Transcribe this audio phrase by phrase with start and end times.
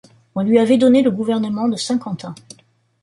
[0.33, 2.33] On lui avait donné le gouvernement de Saint-Quentin.